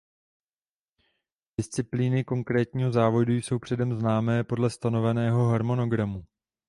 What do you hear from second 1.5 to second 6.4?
Disciplíny konkrétního závodu jsou předem známy podle stanoveného harmonogramu.